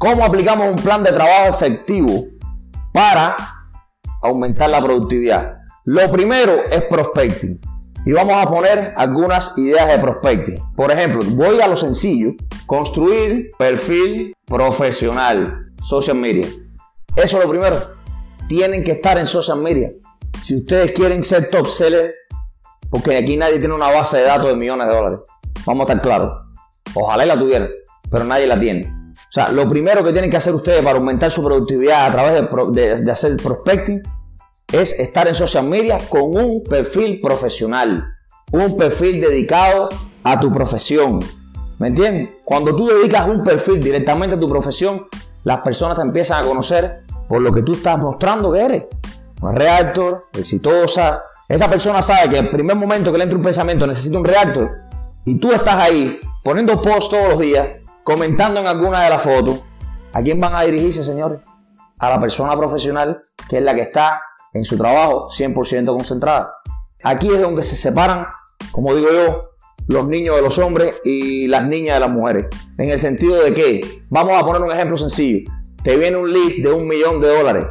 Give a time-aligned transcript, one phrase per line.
[0.00, 2.24] ¿Cómo aplicamos un plan de trabajo efectivo
[2.90, 3.36] para
[4.22, 5.58] aumentar la productividad?
[5.84, 7.60] Lo primero es prospecting.
[8.06, 10.58] Y vamos a poner algunas ideas de prospecting.
[10.74, 12.32] Por ejemplo, voy a lo sencillo.
[12.64, 15.60] Construir perfil profesional.
[15.82, 16.48] Social media.
[17.14, 17.76] Eso es lo primero.
[18.48, 19.92] Tienen que estar en social media.
[20.40, 22.14] Si ustedes quieren ser top seller,
[22.88, 25.18] porque aquí nadie tiene una base de datos de millones de dólares.
[25.66, 26.32] Vamos a estar claros.
[26.94, 27.68] Ojalá la tuvieran,
[28.10, 28.99] pero nadie la tiene.
[29.30, 33.04] O sea, lo primero que tienen que hacer ustedes para aumentar su productividad a través
[33.04, 34.02] de, hacer prospecting
[34.72, 38.12] es estar en social media con un perfil profesional,
[38.50, 39.88] un perfil dedicado
[40.24, 41.20] a tu profesión.
[41.78, 42.30] ¿Me entiendes?
[42.44, 45.06] Cuando tú dedicas un perfil directamente a tu profesión,
[45.44, 48.84] las personas te empiezan a conocer por lo que tú estás mostrando que eres.
[49.42, 51.22] Una reactor, exitosa.
[51.48, 54.72] Esa persona sabe que el primer momento que le entra un pensamiento necesita un reactor
[55.24, 57.68] y tú estás ahí poniendo post todos los días,
[58.10, 59.60] comentando en alguna de las fotos.
[60.12, 61.40] ¿A quién van a dirigirse, señores?
[62.00, 64.20] A la persona profesional que es la que está
[64.52, 66.54] en su trabajo 100% concentrada.
[67.04, 68.26] Aquí es donde se separan,
[68.72, 69.50] como digo yo,
[69.86, 72.46] los niños de los hombres y las niñas de las mujeres.
[72.78, 75.48] En el sentido de que, vamos a poner un ejemplo sencillo,
[75.84, 77.66] te viene un lead de un millón de dólares.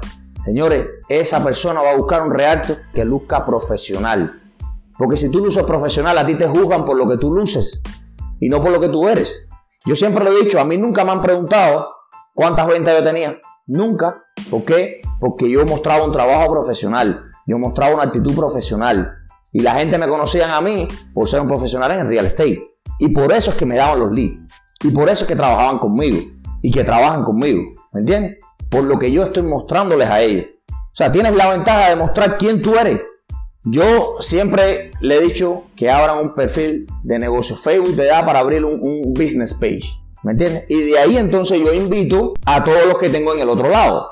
[0.46, 4.42] Señores, esa persona va a buscar un reacto que luzca profesional.
[4.98, 7.84] Porque si tú luces profesional, a ti te juzgan por lo que tú luces
[8.40, 9.49] y no por lo que tú eres.
[9.86, 11.96] Yo siempre lo he dicho, a mí nunca me han preguntado
[12.34, 13.40] cuántas ventas yo tenía.
[13.66, 14.24] Nunca.
[14.50, 15.00] ¿Por qué?
[15.22, 19.16] Porque yo mostraba un trabajo profesional, yo mostraba una actitud profesional
[19.54, 22.62] y la gente me conocía a mí por ser un profesional en el real estate.
[23.00, 24.38] Y por eso es que me daban los leads.
[24.84, 26.20] Y por eso es que trabajaban conmigo
[26.62, 27.62] y que trabajan conmigo.
[27.94, 28.38] ¿Me entiendes?
[28.70, 30.46] Por lo que yo estoy mostrándoles a ellos.
[30.72, 33.00] O sea, tienes la ventaja de mostrar quién tú eres.
[33.66, 37.58] Yo siempre le he dicho que abran un perfil de negocio.
[37.58, 39.84] Facebook te da para abrir un, business page.
[40.24, 40.64] ¿Me entiendes?
[40.70, 44.10] Y de ahí entonces yo invito a todos los que tengo en el otro lado.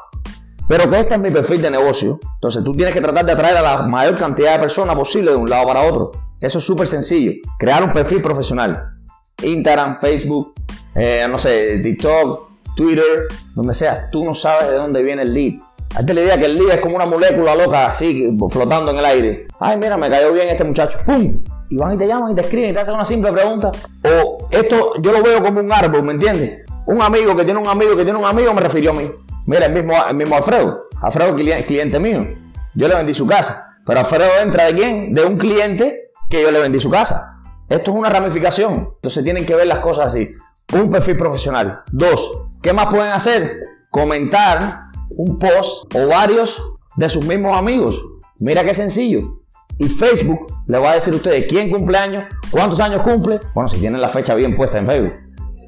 [0.67, 2.19] Pero que este es mi perfil de negocio.
[2.35, 5.38] Entonces tú tienes que tratar de atraer a la mayor cantidad de personas posible de
[5.38, 6.11] un lado para otro.
[6.41, 7.31] Eso es súper sencillo.
[7.57, 8.95] Crear un perfil profesional.
[9.41, 10.55] Instagram, Facebook,
[10.94, 14.09] eh, no sé, TikTok, Twitter, donde sea.
[14.11, 15.61] Tú no sabes de dónde viene el lead.
[15.97, 19.05] Hazte la idea que el lead es como una molécula loca así, flotando en el
[19.05, 19.47] aire.
[19.59, 20.99] Ay, mira, me cayó bien este muchacho.
[21.03, 21.43] ¡Pum!
[21.71, 23.71] Y van y te llaman y te escriben y te hacen una simple pregunta.
[24.03, 26.65] O esto yo lo veo como un árbol, ¿me entiendes?
[26.85, 29.09] Un amigo que tiene un amigo que tiene un amigo me refirió a mí.
[29.47, 30.83] Mira, el mismo, el mismo Alfredo.
[31.01, 32.27] Alfredo es cliente mío.
[32.75, 33.79] Yo le vendí su casa.
[33.83, 35.15] Pero Alfredo entra de quién?
[35.15, 37.41] De un cliente que yo le vendí su casa.
[37.67, 38.91] Esto es una ramificación.
[38.97, 40.29] Entonces tienen que ver las cosas así.
[40.73, 41.81] Un perfil profesional.
[41.91, 43.57] Dos, ¿qué más pueden hacer?
[43.89, 46.62] Comentar un post o varios
[46.95, 48.03] de sus mismos amigos.
[48.40, 49.40] Mira qué sencillo.
[49.79, 53.40] Y Facebook le va a decir a ustedes quién cumple años, cuántos años cumple.
[53.53, 55.13] Bueno, si tienen la fecha bien puesta en Facebook.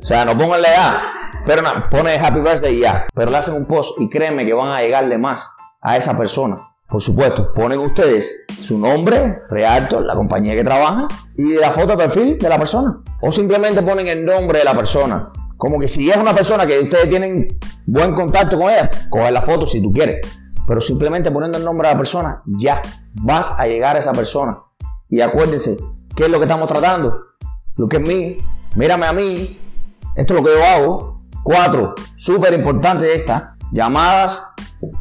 [0.01, 1.01] O sea, no pongan edad,
[1.45, 3.05] pero no, pone Happy Birthday y ya.
[3.13, 6.69] Pero le hacen un post y créeme que van a llegarle más a esa persona.
[6.87, 11.07] Por supuesto, ponen ustedes su nombre, realto, la compañía que trabaja
[11.37, 13.03] y la foto de perfil de la persona.
[13.21, 15.31] O simplemente ponen el nombre de la persona.
[15.59, 19.41] Como que si es una persona que ustedes tienen buen contacto con ella, coge la
[19.41, 20.25] foto si tú quieres.
[20.65, 22.81] Pero simplemente poniendo el nombre de la persona, ya
[23.15, 24.57] vas a llegar a esa persona.
[25.09, 25.77] Y acuérdense,
[26.15, 27.13] ¿qué es lo que estamos tratando?
[27.75, 28.37] Lo que es mí,
[28.75, 29.59] mírame a mí,
[30.15, 31.17] esto es lo que yo hago.
[31.43, 34.53] Cuatro, súper importante esta, llamadas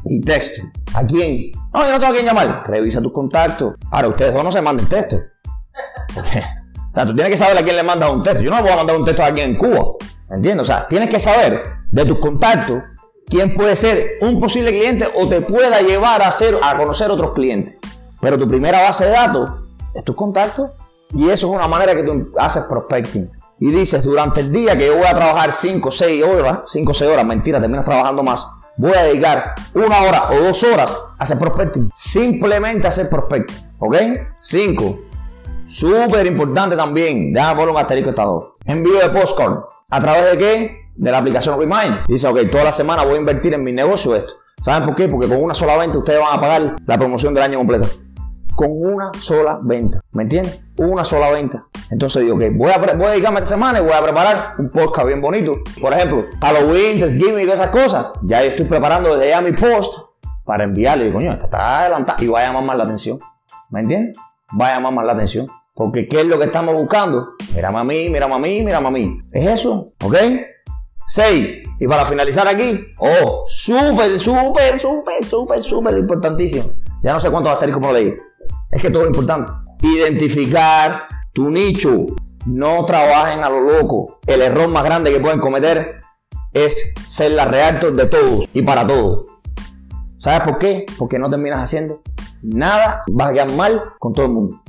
[0.07, 0.63] y texto.
[0.93, 1.53] ¿A quién?
[1.73, 2.65] No, yo no tengo a quién llamar.
[2.67, 3.75] Revisa tus contactos.
[3.93, 5.19] Ahora, ustedes dos no se manden texto.
[6.91, 8.43] O sea, tú tienes que saber a quién le mandas un texto.
[8.43, 9.93] Yo no voy a mandar un texto a alguien en Cuba.
[10.31, 10.63] ¿Entiendes?
[10.63, 12.83] O sea, tienes que saber de tus contactos
[13.29, 17.33] quién puede ser un posible cliente o te pueda llevar a, hacer, a conocer otros
[17.33, 17.79] clientes.
[18.21, 19.51] Pero tu primera base de datos
[19.95, 20.71] es tus contactos
[21.15, 23.31] y eso es una manera que tú haces prospecting.
[23.61, 26.91] Y dices, durante el día que yo voy a trabajar 5 o 6 horas, 5
[26.91, 30.97] o 6 horas, mentira, terminas trabajando más, voy a dedicar una hora o dos horas
[31.19, 31.91] a hacer prospecting.
[31.95, 33.57] Simplemente hacer prospecting.
[33.81, 33.97] ¿Ok?
[34.41, 34.99] 5.
[35.67, 37.33] Súper importante también.
[37.33, 38.55] Déjame poner un asterisco estado.
[38.65, 39.59] Envío de postcard.
[39.91, 40.81] ¿A través de qué?
[40.97, 42.05] De la aplicación Remind.
[42.07, 44.35] Dice, ok, toda la semana voy a invertir en mi negocio esto.
[44.63, 45.09] ¿Saben por qué?
[45.09, 47.89] Porque con una sola venta ustedes van a pagar la promoción del año completo
[48.59, 50.01] con una sola venta.
[50.11, 50.61] ¿Me entiendes?
[50.79, 51.63] Una sola venta.
[51.91, 55.21] Entonces digo, ok, voy a, dedicarme esta semana y voy a preparar un podcast bien
[55.21, 55.59] bonito.
[55.81, 58.09] Por ejemplo, Halloween, Thanksgiving y esas cosas.
[58.25, 59.95] Ya estoy preparando desde ya mi post
[60.45, 61.07] para enviarle.
[61.07, 62.25] Y coño, está adelantado.
[62.25, 63.21] Y va a llamar más la atención.
[63.71, 64.19] ¿Me entiendes?
[64.61, 65.47] Va a llamar más la atención.
[65.79, 67.35] Porque ¿qué es lo que estamos buscando?
[67.55, 69.21] Mira a mí, mira a mí, mira a mí.
[69.31, 70.17] Es eso, ¿ok?
[71.07, 71.49] 6.
[71.79, 76.73] Y para finalizar aquí, oh, súper, súper, súper, súper, súper importantísimo.
[77.05, 78.13] Ya no sé cuántos asteriscos por leí.
[78.73, 79.53] Es que todo es importante.
[79.83, 82.07] Identificar tu nicho.
[82.47, 84.19] No trabajen a lo loco.
[84.27, 86.01] El error más grande que pueden cometer
[86.53, 89.27] es ser la reactor de todos y para todos.
[90.19, 90.87] ¿Sabes por qué?
[90.99, 92.03] Porque no terminas haciendo
[92.43, 94.61] nada, vas a quedar mal con todo el mundo.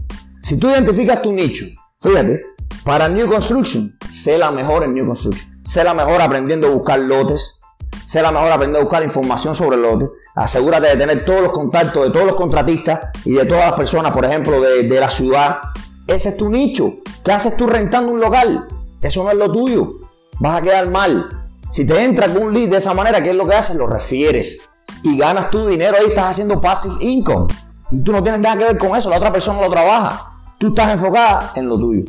[0.50, 1.68] Si tú identificas tu nicho,
[2.00, 2.40] fíjate,
[2.84, 5.62] para New Construction, sé la mejor en New Construction.
[5.64, 7.60] Sé la mejor aprendiendo a buscar lotes.
[8.04, 10.10] Sé la mejor aprendiendo a buscar información sobre lotes.
[10.34, 14.12] Asegúrate de tener todos los contactos de todos los contratistas y de todas las personas,
[14.12, 15.60] por ejemplo, de, de la ciudad.
[16.08, 16.94] Ese es tu nicho.
[17.24, 18.68] ¿Qué haces tú rentando un local?
[19.04, 20.00] Eso no es lo tuyo.
[20.40, 21.30] Vas a quedar mal.
[21.70, 23.76] Si te entra un lead de esa manera, ¿qué es lo que haces?
[23.76, 24.60] Lo refieres.
[25.04, 27.54] Y ganas tu dinero ahí, estás haciendo passive income.
[27.92, 30.29] Y tú no tienes nada que ver con eso, la otra persona lo trabaja.
[30.60, 32.04] Tú estás enfocada en lo tuyo.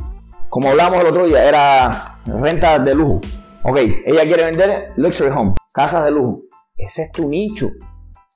[0.49, 3.21] Como hablamos el otro día, era renta de lujo.
[3.63, 6.41] Ok, ella quiere vender luxury home, casas de lujo.
[6.77, 7.69] Ese es tu nicho.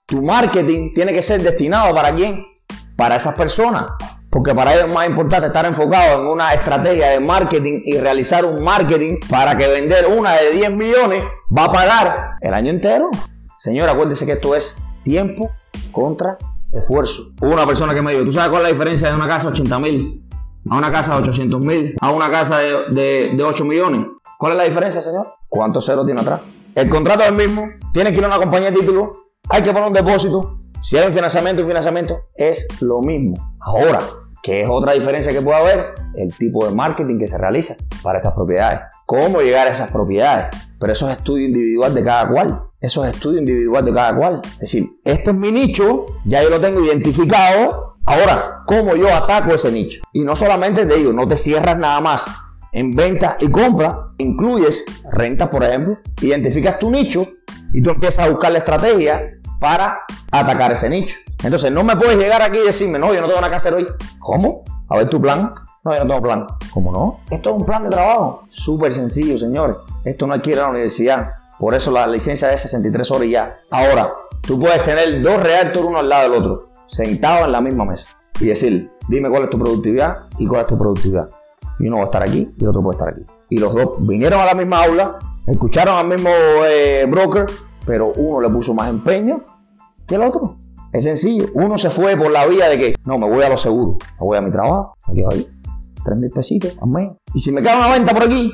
[0.06, 2.46] Tu marketing tiene que ser destinado para quién?
[2.96, 3.86] Para esas personas.
[4.30, 8.44] Porque para ellos es más importante estar enfocado en una estrategia de marketing y realizar
[8.44, 11.24] un marketing para que vender una de 10 millones
[11.56, 13.10] va a pagar el año entero.
[13.58, 15.50] Señora, acuérdese que esto es tiempo
[15.90, 16.38] contra
[16.78, 17.32] esfuerzo.
[17.40, 19.48] Hubo una persona que me dijo, ¿tú sabes cuál es la diferencia de una casa
[19.48, 20.24] de 80 mil
[20.70, 24.06] a una casa de 800 mil a una casa de, de, 8 millones?
[24.38, 25.34] ¿Cuál es la diferencia, señor?
[25.48, 26.40] ¿Cuántos ceros tiene atrás?
[26.74, 29.72] El contrato es el mismo, tiene que ir a una compañía de título, hay que
[29.72, 30.58] poner un depósito.
[30.82, 33.36] Si hay un financiamiento y financiamiento, es lo mismo.
[33.60, 34.00] Ahora,
[34.42, 35.94] ¿qué es otra diferencia que puede haber?
[36.14, 38.80] El tipo de marketing que se realiza para estas propiedades.
[39.06, 40.54] ¿Cómo llegar a esas propiedades?
[40.78, 42.62] Pero eso es estudio individual de cada cual.
[42.84, 44.40] Eso es estudio individual de cada cual.
[44.44, 47.96] Es decir, este es mi nicho, ya yo lo tengo identificado.
[48.04, 50.02] Ahora, ¿cómo yo ataco ese nicho?
[50.12, 52.26] Y no solamente te digo, no te cierras nada más
[52.72, 57.26] en venta y compra, incluyes renta, por ejemplo, identificas tu nicho
[57.72, 59.28] y tú empiezas a buscar la estrategia
[59.58, 60.00] para
[60.30, 61.16] atacar ese nicho.
[61.42, 63.72] Entonces, no me puedes llegar aquí y decirme, no, yo no tengo nada que hacer
[63.72, 63.86] hoy.
[64.18, 64.62] ¿Cómo?
[64.90, 65.54] A ver tu plan.
[65.84, 66.46] No, yo no tengo plan.
[66.70, 67.20] ¿Cómo no?
[67.30, 68.42] Esto es un plan de trabajo.
[68.50, 69.78] Súper sencillo, señores.
[70.04, 71.30] Esto no hay que ir a la universidad.
[71.58, 73.58] Por eso la licencia es 63 horas ya.
[73.70, 74.10] Ahora,
[74.40, 78.08] tú puedes tener dos reactores uno al lado del otro, sentados en la misma mesa.
[78.40, 81.30] Y decir, dime cuál es tu productividad y cuál es tu productividad.
[81.78, 83.22] Y uno va a estar aquí y el otro puede estar aquí.
[83.50, 86.30] Y los dos vinieron a la misma aula, escucharon al mismo
[86.66, 87.46] eh, broker,
[87.86, 89.44] pero uno le puso más empeño
[90.06, 90.56] que el otro.
[90.92, 91.46] Es sencillo.
[91.54, 93.98] Uno se fue por la vía de que, no, me voy a lo seguro.
[94.20, 95.48] Me voy a mi trabajo, me quedo ahí.
[96.04, 97.12] Tres mil pesitos al mes.
[97.34, 98.52] Y si me queda una venta por aquí,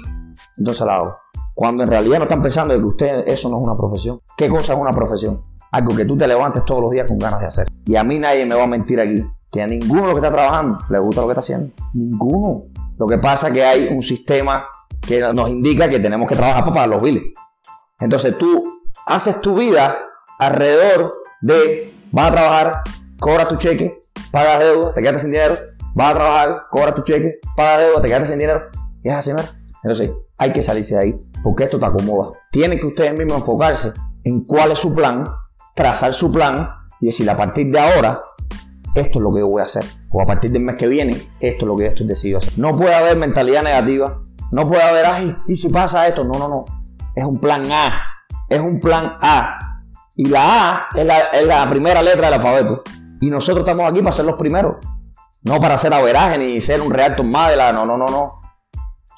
[0.56, 1.16] entonces la hago.
[1.54, 4.20] Cuando en realidad no están pensando que usted eso no es una profesión.
[4.36, 5.42] ¿Qué cosa es una profesión?
[5.72, 7.66] Algo que tú te levantes todos los días con ganas de hacer.
[7.86, 10.32] Y a mí nadie me va a mentir aquí que a ninguno de que está
[10.32, 11.72] trabajando le gusta lo que está haciendo.
[11.94, 12.64] Ninguno.
[12.98, 14.64] Lo que pasa es que hay un sistema
[15.00, 17.24] que nos indica que tenemos que trabajar para pagar los biles.
[17.98, 18.64] Entonces tú
[19.06, 19.96] haces tu vida
[20.38, 22.82] alrededor de vas a trabajar,
[23.18, 24.00] cobras tu cheque,
[24.30, 25.56] pagas deuda, te quedas sin dinero,
[25.94, 28.62] vas a trabajar, cobras tu cheque, pagas deuda, te quedas sin dinero
[29.02, 29.40] y es así, ¿no?
[29.82, 32.30] Entonces hay que salirse de ahí porque esto te acomoda.
[32.50, 33.92] Tienen que ustedes mismos enfocarse
[34.24, 35.24] en cuál es su plan,
[35.74, 38.18] trazar su plan y decir a partir de ahora,
[38.94, 39.84] esto es lo que yo voy a hacer.
[40.10, 42.54] O a partir del mes que viene, esto es lo que yo estoy decidido hacer.
[42.58, 44.20] No puede haber mentalidad negativa.
[44.50, 46.24] No puede haber, ay, ¿y si pasa esto?
[46.24, 46.64] No, no, no.
[47.14, 48.00] Es un plan A.
[48.48, 49.58] Es un plan A.
[50.16, 52.82] Y la A es la, primera letra del alfabeto.
[53.20, 54.76] Y nosotros estamos aquí para ser los primeros.
[55.42, 57.72] No para ser averaje ni ser un reactor más de la.
[57.72, 58.39] No, no, no, no.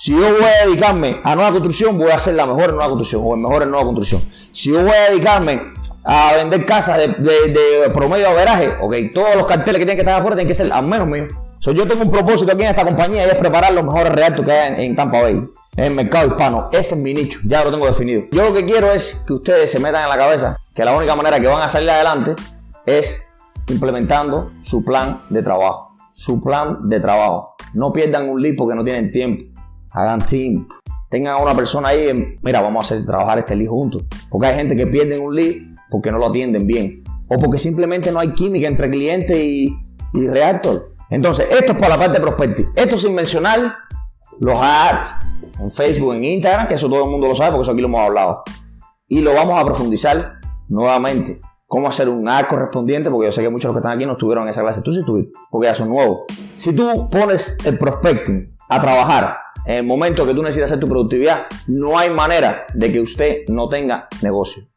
[0.02, 2.86] Si yo voy a dedicarme a nueva construcción, voy a ser la mejor en nueva
[2.86, 4.20] construcción o el mejor en nueva construcción.
[4.50, 5.62] Si yo voy a dedicarme
[6.02, 10.18] a vender casas de, de, promedio averaje, ok, todos los carteles que tienen que estar
[10.18, 11.32] afuera tienen que ser al menos míos.
[11.60, 14.50] yo tengo un propósito aquí en esta compañía y es preparar los mejores reactos que
[14.50, 15.34] hay en, Tampa Bay,
[15.76, 16.68] en el mercado hispano.
[16.72, 18.24] Ese es mi nicho, ya lo tengo definido.
[18.32, 21.14] Yo lo que quiero es que ustedes se metan en la cabeza que la única
[21.14, 22.34] manera que van a salir adelante
[22.86, 23.24] es
[23.68, 25.94] implementando su plan de trabajo.
[26.10, 27.54] Su plan de trabajo.
[27.72, 29.51] No pierdan un lead porque no tienen tiempo
[29.94, 30.66] hagan team,
[31.10, 34.04] tengan a una persona ahí, mira, vamos a hacer trabajar este lead juntos.
[34.30, 35.56] Porque hay gente que pierde un lead
[35.90, 37.04] porque no lo atienden bien.
[37.28, 39.76] O porque simplemente no hay química entre cliente y,
[40.14, 40.92] y reactor.
[41.10, 42.70] Entonces, esto es para la parte de prospecting.
[42.74, 43.74] Esto sin mencionar
[44.40, 45.14] los ads
[45.60, 47.88] en Facebook, en Instagram, que eso todo el mundo lo sabe porque eso aquí lo
[47.88, 48.42] hemos hablado.
[49.08, 51.40] Y lo vamos a profundizar nuevamente.
[51.66, 54.06] Cómo hacer un ad correspondiente, porque yo sé que muchos de los que están aquí
[54.06, 54.80] no estuvieron en esa clase.
[54.82, 56.22] Tú sí estuviste, porque ya son nuevos.
[56.54, 60.88] Si tú pones el prospecting a trabajar en el momento que tú necesitas hacer tu
[60.88, 64.71] productividad, no hay manera de que usted no tenga negocio.